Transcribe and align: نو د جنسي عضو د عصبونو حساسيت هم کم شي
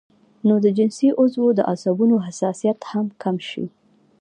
نو 0.47 0.55
د 0.65 0.67
جنسي 0.77 1.07
عضو 1.19 1.45
د 1.53 1.59
عصبونو 1.71 2.15
حساسيت 2.25 2.79
هم 2.91 3.05
کم 3.21 3.35
شي 3.49 3.65